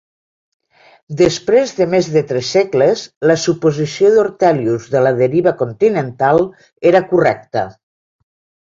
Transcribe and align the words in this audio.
Després 1.19 1.73
de 1.79 1.87
més 1.91 2.09
de 2.15 2.23
tres 2.31 2.49
segles, 2.57 3.05
la 3.33 3.37
suposició 3.43 4.11
d'Ortelius 4.17 4.91
de 4.97 5.05
la 5.09 5.15
deriva 5.23 5.57
continental 5.63 6.47
era 6.95 7.07
correcta. 7.15 7.71